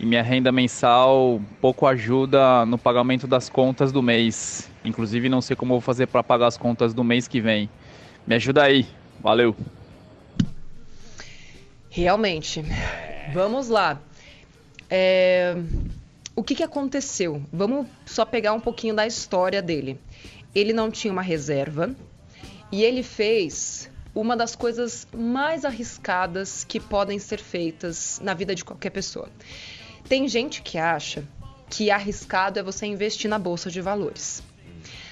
[0.01, 4.71] e minha renda mensal pouco ajuda no pagamento das contas do mês.
[4.83, 7.69] Inclusive não sei como vou fazer para pagar as contas do mês que vem.
[8.27, 8.87] Me ajuda aí,
[9.23, 9.55] valeu.
[11.91, 12.65] Realmente.
[13.35, 14.01] Vamos lá.
[14.89, 15.55] É,
[16.35, 17.43] O que, que aconteceu?
[17.53, 20.01] Vamos só pegar um pouquinho da história dele.
[20.55, 21.95] Ele não tinha uma reserva
[22.73, 28.65] e ele fez uma das coisas mais arriscadas que podem ser feitas na vida de
[28.65, 29.29] qualquer pessoa.
[30.09, 31.25] Tem gente que acha
[31.69, 34.43] que arriscado é você investir na bolsa de valores.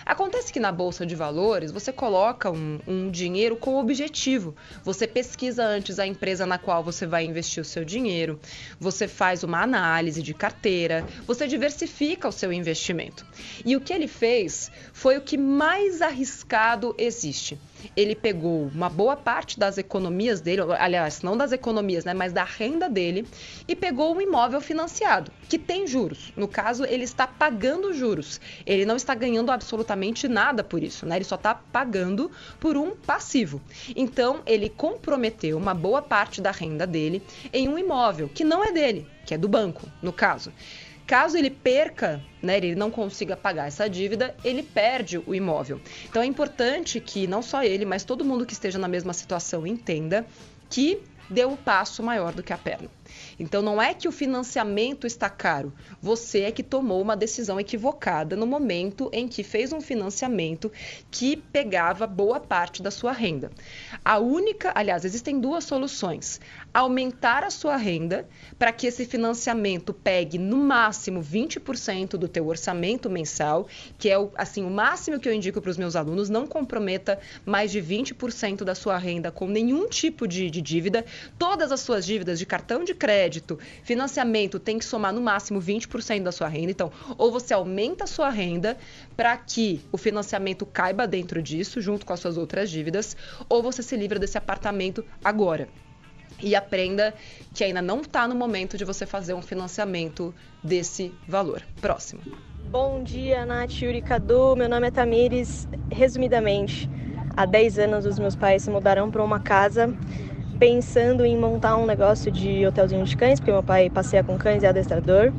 [0.08, 4.56] Acontece que na bolsa de valores você coloca um, um dinheiro com objetivo.
[4.82, 8.40] Você pesquisa antes a empresa na qual você vai investir o seu dinheiro,
[8.80, 13.26] você faz uma análise de carteira, você diversifica o seu investimento.
[13.66, 17.58] E o que ele fez foi o que mais arriscado existe.
[17.96, 22.44] Ele pegou uma boa parte das economias dele, aliás, não das economias, né, mas da
[22.44, 23.26] renda dele,
[23.66, 26.32] e pegou um imóvel financiado, que tem juros.
[26.36, 28.40] No caso, ele está pagando juros.
[28.66, 31.16] Ele não está ganhando absolutamente nada por isso, né?
[31.16, 33.60] Ele só está pagando por um passivo.
[33.96, 38.72] Então, ele comprometeu uma boa parte da renda dele em um imóvel que não é
[38.72, 40.52] dele, que é do banco, no caso.
[41.08, 45.80] Caso ele perca, né, ele não consiga pagar essa dívida, ele perde o imóvel.
[46.04, 49.66] Então é importante que não só ele, mas todo mundo que esteja na mesma situação
[49.66, 50.26] entenda
[50.68, 52.90] que deu o passo maior do que a perna.
[53.38, 58.36] Então não é que o financiamento está caro, você é que tomou uma decisão equivocada
[58.36, 60.70] no momento em que fez um financiamento
[61.10, 63.50] que pegava boa parte da sua renda.
[64.04, 66.40] A única, aliás, existem duas soluções:
[66.72, 73.10] aumentar a sua renda para que esse financiamento pegue no máximo 20% do teu orçamento
[73.10, 73.66] mensal,
[73.98, 77.18] que é o, assim o máximo que eu indico para os meus alunos, não comprometa
[77.44, 81.04] mais de 20% da sua renda com nenhum tipo de, de dívida.
[81.38, 86.22] Todas as suas dívidas de cartão de crédito, financiamento tem que somar no máximo 20%
[86.22, 86.70] da sua renda.
[86.70, 88.76] Então, ou você aumenta a sua renda
[89.16, 93.16] para que o financiamento caiba dentro disso, junto com as suas outras dívidas,
[93.48, 95.68] ou você se livra desse apartamento agora.
[96.40, 97.14] E aprenda
[97.54, 101.62] que ainda não está no momento de você fazer um financiamento desse valor.
[101.80, 102.20] Próximo.
[102.70, 104.54] Bom dia, Nath, Yuri, Cadu.
[104.54, 105.66] Meu nome é Tamires.
[105.90, 106.88] Resumidamente,
[107.36, 109.96] há 10 anos os meus pais se mudaram para uma casa
[110.58, 114.62] pensando em montar um negócio de hotelzinho de cães, porque meu pai passeia com cães
[114.62, 115.32] e é adestrador.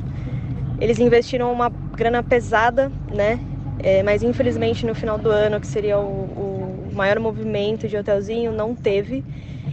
[0.78, 3.38] Eles investiram uma grana pesada, né?
[3.82, 8.52] É, mas infelizmente no final do ano, que seria o, o maior movimento de hotelzinho,
[8.52, 9.24] não teve.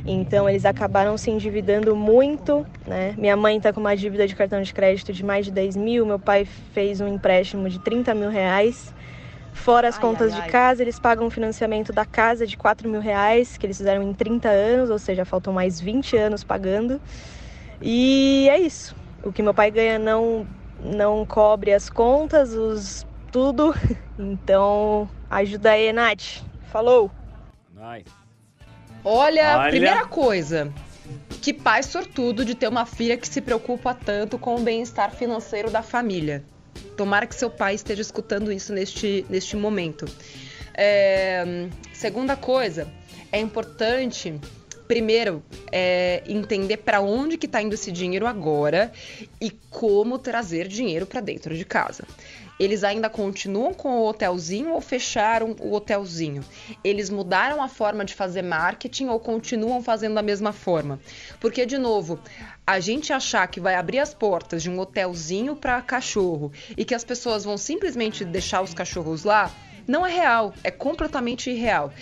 [0.05, 3.13] Então eles acabaram se endividando muito, né?
[3.17, 6.05] Minha mãe está com uma dívida de cartão de crédito de mais de 10 mil,
[6.05, 8.93] meu pai fez um empréstimo de 30 mil reais.
[9.63, 10.49] Fora as ai, contas ai, de ai.
[10.49, 14.13] casa, eles pagam o financiamento da casa de 4 mil reais, que eles fizeram em
[14.13, 17.01] 30 anos, ou seja, faltam mais 20 anos pagando.
[17.81, 18.95] E é isso.
[19.23, 20.47] O que meu pai ganha não,
[20.81, 23.73] não cobre as contas, os tudo.
[24.19, 26.41] Então, ajuda aí, Nath.
[26.71, 27.11] Falou!
[27.71, 28.09] Nice.
[29.03, 30.73] Olha, Olha, primeira coisa,
[31.39, 35.69] que pai sortudo de ter uma filha que se preocupa tanto com o bem-estar financeiro
[35.69, 36.43] da família.
[36.95, 40.05] Tomara que seu pai esteja escutando isso neste, neste momento.
[40.73, 42.87] É, segunda coisa,
[43.31, 44.39] é importante
[44.87, 48.91] primeiro é, entender para onde que está indo esse dinheiro agora
[49.41, 52.05] e como trazer dinheiro para dentro de casa.
[52.59, 56.43] Eles ainda continuam com o hotelzinho ou fecharam o hotelzinho?
[56.83, 60.99] Eles mudaram a forma de fazer marketing ou continuam fazendo da mesma forma?
[61.39, 62.19] Porque, de novo,
[62.65, 66.95] a gente achar que vai abrir as portas de um hotelzinho para cachorro e que
[66.95, 69.51] as pessoas vão simplesmente deixar os cachorros lá,
[69.87, 71.93] não é real, é completamente irreal.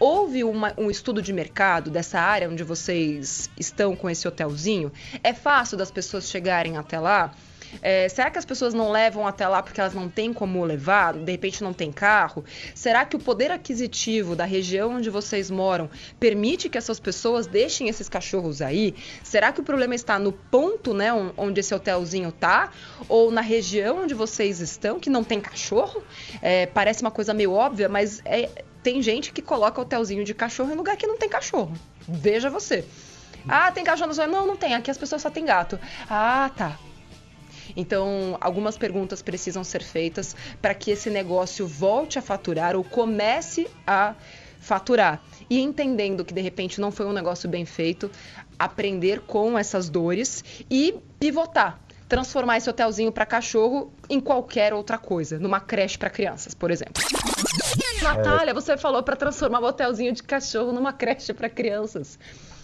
[0.00, 4.92] Houve uma, um estudo de mercado dessa área onde vocês estão com esse hotelzinho?
[5.24, 7.34] É fácil das pessoas chegarem até lá?
[7.82, 11.14] É, será que as pessoas não levam até lá porque elas não têm como levar?
[11.14, 12.44] De repente não tem carro?
[12.74, 17.88] Será que o poder aquisitivo da região onde vocês moram permite que essas pessoas deixem
[17.88, 18.94] esses cachorros aí?
[19.22, 22.70] Será que o problema está no ponto, né, onde esse hotelzinho tá?
[23.08, 26.02] Ou na região onde vocês estão que não tem cachorro?
[26.42, 28.48] É, parece uma coisa meio óbvia, mas é,
[28.82, 31.72] tem gente que coloca hotelzinho de cachorro em lugar que não tem cachorro.
[32.06, 32.84] Veja você.
[33.46, 34.26] Ah, tem cachorro na sua...
[34.26, 34.74] Não, não tem.
[34.74, 35.78] Aqui as pessoas só têm gato.
[36.08, 36.78] Ah, tá.
[37.76, 43.68] Então, algumas perguntas precisam ser feitas para que esse negócio volte a faturar ou comece
[43.86, 44.14] a
[44.60, 45.22] faturar.
[45.48, 48.10] E entendendo que de repente não foi um negócio bem feito,
[48.58, 55.38] aprender com essas dores e pivotar transformar esse hotelzinho para cachorro em qualquer outra coisa,
[55.38, 57.02] numa creche para crianças, por exemplo.
[58.02, 62.18] Natália, você falou para transformar o hotelzinho de cachorro numa creche para crianças.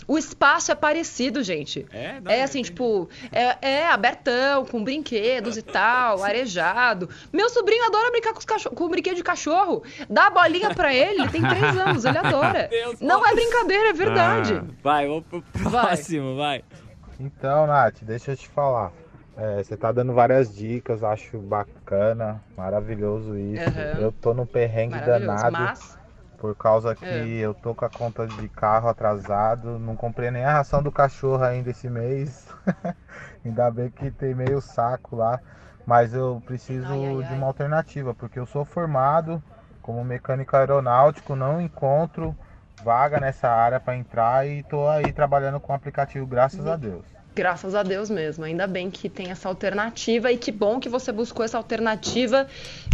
[0.06, 1.86] O espaço é parecido, gente.
[1.92, 7.08] É, não, é assim, tipo, é, é, abertão, com brinquedos e tal, arejado.
[7.32, 9.82] Meu sobrinho adora brincar com, os cachorro, com brinquedo de cachorro.
[10.08, 12.68] Dá a bolinha pra ele, ele tem três anos, ele adora.
[12.68, 13.30] Deus não Deus.
[13.30, 14.54] é brincadeira, é verdade.
[14.54, 16.58] Ah, vai, vamos pro próximo, vai.
[16.58, 16.64] vai.
[17.18, 18.92] Então, Nath, deixa eu te falar.
[19.36, 23.68] É, você tá dando várias dicas, acho bacana, maravilhoso isso.
[23.68, 24.00] Uhum.
[24.00, 25.50] Eu tô no perrengue danado.
[25.50, 25.98] Mas
[26.44, 27.26] por causa que é.
[27.38, 31.42] eu tô com a conta de carro atrasado, não comprei nem a ração do cachorro
[31.42, 32.46] ainda esse mês.
[33.42, 35.40] ainda bem que tem meio saco lá.
[35.86, 39.42] Mas eu preciso ai, ai, de uma alternativa, porque eu sou formado
[39.80, 42.36] como mecânico aeronáutico, não encontro
[42.84, 47.06] vaga nessa área para entrar e tô aí trabalhando com o aplicativo, graças a Deus.
[47.36, 48.44] Graças a Deus mesmo.
[48.44, 52.46] Ainda bem que tem essa alternativa e que bom que você buscou essa alternativa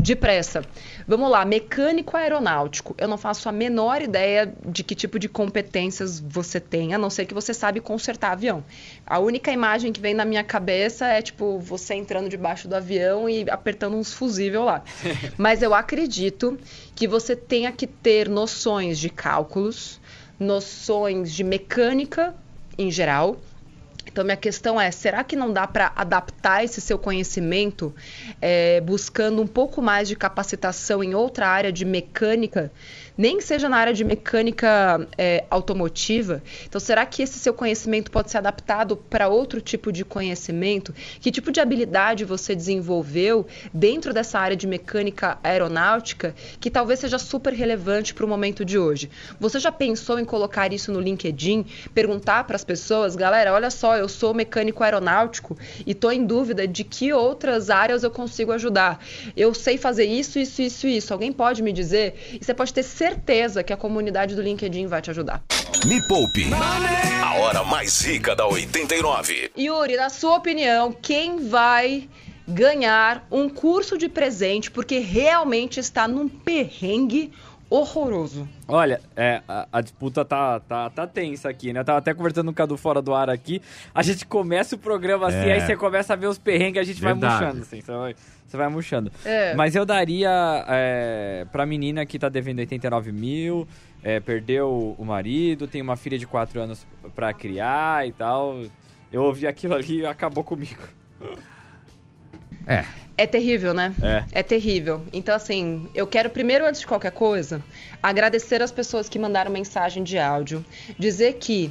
[0.02, 0.64] depressa.
[1.06, 2.94] Vamos lá, mecânico aeronáutico.
[2.96, 7.10] Eu não faço a menor ideia de que tipo de competências você tem, a não
[7.10, 8.64] ser que você sabe consertar avião.
[9.06, 13.28] A única imagem que vem na minha cabeça é tipo você entrando debaixo do avião
[13.28, 14.82] e apertando uns fusível lá.
[15.36, 16.58] Mas eu acredito
[16.94, 20.00] que você tenha que ter noções de cálculos,
[20.38, 22.34] noções de mecânica
[22.78, 23.36] em geral
[24.12, 27.94] então, minha questão é: será que não dá para adaptar esse seu conhecimento
[28.40, 32.72] é, buscando um pouco mais de capacitação em outra área de mecânica
[33.16, 36.42] nem que seja na área de mecânica é, automotiva.
[36.66, 40.94] Então, será que esse seu conhecimento pode ser adaptado para outro tipo de conhecimento?
[41.20, 47.18] Que tipo de habilidade você desenvolveu dentro dessa área de mecânica aeronáutica que talvez seja
[47.18, 49.10] super relevante para o momento de hoje?
[49.38, 51.64] Você já pensou em colocar isso no LinkedIn,
[51.94, 55.56] perguntar para as pessoas, galera, olha só, eu sou mecânico aeronáutico
[55.86, 59.04] e estou em dúvida de que outras áreas eu consigo ajudar.
[59.36, 61.12] Eu sei fazer isso, isso, isso, isso.
[61.12, 62.38] Alguém pode me dizer?
[62.40, 65.42] E você pode ter certeza que a comunidade do LinkedIn vai te ajudar.
[65.84, 66.46] Me Poupe.
[67.24, 69.50] A hora mais rica da 89.
[69.58, 72.08] Yuri, na sua opinião, quem vai
[72.46, 77.32] ganhar um curso de presente porque realmente está num perrengue
[77.70, 78.48] horroroso?
[78.66, 81.80] Olha, é, a, a, disputa tá, tá, tá tensa aqui, né?
[81.80, 83.62] Eu tava até conversando com o Cadu fora do ar aqui.
[83.94, 85.52] A gente começa o programa assim, é.
[85.52, 87.20] aí você começa a ver os perrengues, a gente Verdade.
[87.20, 87.80] vai murchando, assim.
[87.80, 88.16] Você vai,
[88.46, 89.12] você vai murchando.
[89.24, 89.54] É.
[89.54, 93.68] Mas eu daria é, pra menina que tá devendo 89 mil,
[94.02, 98.60] é, perdeu o marido, tem uma filha de 4 anos pra criar e tal.
[99.12, 100.82] Eu ouvi aquilo ali e acabou comigo.
[102.66, 102.84] É.
[103.20, 103.94] É terrível, né?
[104.02, 104.40] É.
[104.40, 105.02] É terrível.
[105.12, 107.62] Então, assim, eu quero primeiro, antes de qualquer coisa,
[108.02, 110.64] agradecer as pessoas que mandaram mensagem de áudio,
[110.98, 111.70] dizer que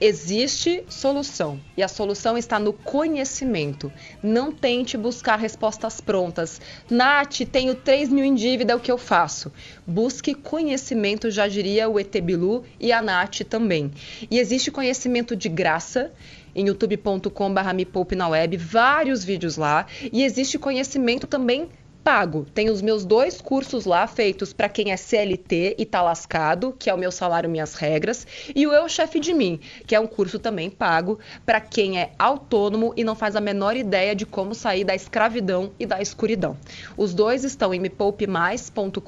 [0.00, 3.92] Existe solução e a solução está no conhecimento.
[4.22, 6.60] Não tente buscar respostas prontas.
[6.90, 9.52] Nath, tenho 3 mil em dívida, o que eu faço?
[9.86, 13.92] Busque conhecimento, já diria o Etebilu e a Nath também.
[14.28, 16.12] E existe conhecimento de graça
[16.54, 19.86] em youtube.com.br me poupe na web, vários vídeos lá.
[20.12, 21.68] E existe conhecimento também
[22.04, 22.46] pago.
[22.52, 26.90] Tem os meus dois cursos lá feitos para quem é CLT e tá lascado, que
[26.90, 30.06] é o meu salário minhas regras, e o Eu Chefe de Mim, que é um
[30.06, 34.54] curso também pago para quem é autônomo e não faz a menor ideia de como
[34.54, 36.58] sair da escravidão e da escuridão.
[36.94, 39.00] Os dois estão em mepoupemais.com.br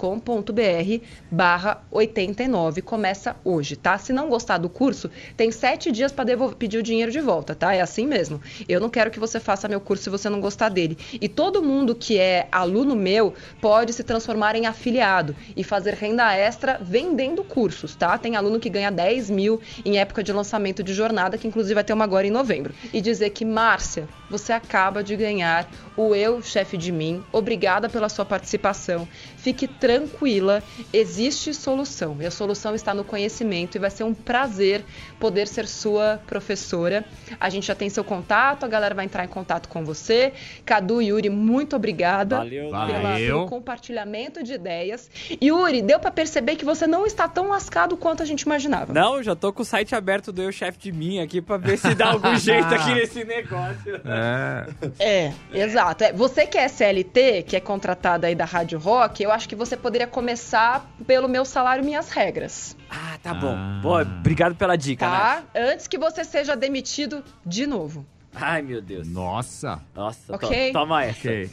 [1.31, 2.81] barra 89.
[2.81, 3.99] Começa hoje, tá?
[3.99, 6.25] Se não gostar do curso, tem sete dias para
[6.57, 7.75] pedir o dinheiro de volta, tá?
[7.75, 8.41] É assim mesmo.
[8.67, 10.97] Eu não quero que você faça meu curso se você não gostar dele.
[11.21, 15.95] E todo mundo que é aluno aluno meu pode se transformar em afiliado e fazer
[15.95, 18.17] renda extra vendendo cursos, tá?
[18.17, 21.85] Tem aluno que ganha 10 mil em época de lançamento de jornada, que inclusive vai
[21.85, 22.73] ter uma agora em novembro.
[22.93, 27.25] E dizer que, Márcia, você acaba de ganhar o Eu Chefe de Mim.
[27.33, 29.09] Obrigada pela sua participação.
[29.37, 32.17] Fique tranquila, existe solução.
[32.21, 34.85] E a solução está no conhecimento e vai ser um prazer
[35.19, 37.05] poder ser sua professora.
[37.41, 40.33] A gente já tem seu contato, a galera vai entrar em contato com você.
[40.65, 42.71] Cadu e Yuri, muito obrigada Valeu.
[42.71, 45.11] Pela, pelo compartilhamento de ideias.
[45.43, 48.93] Yuri, deu para perceber que você não está tão lascado quanto a gente imaginava.
[48.93, 51.79] Não, já tô com o site aberto do Eu Chefe de Mim aqui para ver
[51.79, 54.01] se dá algum jeito aqui nesse negócio.
[54.05, 54.67] É,
[54.99, 55.86] é exato.
[56.01, 59.55] É, você que é SLT, que é contratada aí da Rádio Rock, eu acho que
[59.55, 62.77] você poderia começar pelo meu salário Minhas Regras.
[62.91, 63.55] Ah, tá bom.
[63.57, 63.81] Ah.
[63.83, 65.43] Boa, obrigado pela dica, Tá?
[65.55, 68.05] Antes que você seja demitido de novo.
[68.39, 69.09] Ai, meu Deus.
[69.09, 69.81] Nossa.
[69.95, 70.67] Nossa, Ok.
[70.67, 71.19] to toma essa.
[71.21, 71.51] Ok.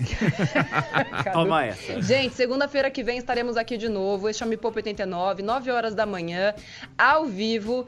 [1.32, 2.02] toma essa.
[2.02, 4.28] Gente, segunda-feira que vem estaremos aqui de novo.
[4.28, 6.54] Este é o Me Poupa 89, 9 horas da manhã,
[6.98, 7.88] ao vivo.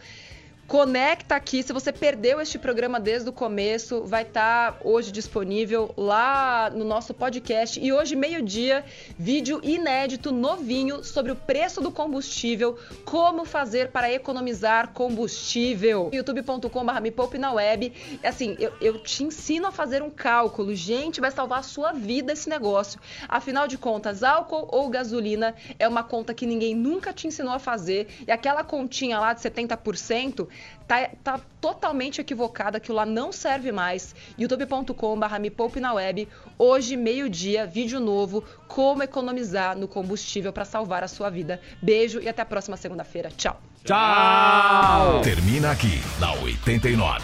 [0.68, 5.94] Conecta aqui, se você perdeu este programa desde o começo, vai estar tá hoje disponível
[5.96, 7.80] lá no nosso podcast.
[7.80, 8.84] E hoje, meio-dia,
[9.16, 16.10] vídeo inédito, novinho, sobre o preço do combustível, como fazer para economizar combustível.
[16.12, 17.94] youtube.com.br me poupe na web.
[18.24, 20.74] Assim, eu, eu te ensino a fazer um cálculo.
[20.74, 23.00] Gente, vai salvar a sua vida esse negócio.
[23.30, 27.60] Afinal de contas, álcool ou gasolina é uma conta que ninguém nunca te ensinou a
[27.60, 28.08] fazer.
[28.28, 30.55] E aquela continha lá de 70%,
[30.88, 34.16] tá, tá totalmente equivocada, aquilo lá não serve mais.
[34.38, 36.28] youtube.com.br me poupe na web.
[36.58, 41.62] Hoje, meio-dia, vídeo novo, como economizar no combustível para salvar a sua vida.
[41.82, 43.30] Beijo e até a próxima segunda-feira.
[43.36, 43.60] Tchau.
[43.84, 45.22] Tchau.
[45.22, 47.22] Termina aqui, na 89.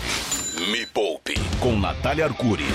[0.71, 2.65] Me Poupe, com Natália Arcuri.